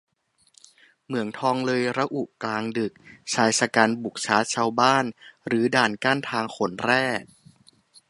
[1.05, 2.91] เหมืองทองเลยระอุกลางดึก-
[3.33, 5.05] ชายฉกรรจ์บุกชาร์จชาวบ้าน-
[5.51, 7.05] รื้อด่านกั้นทางขนแร่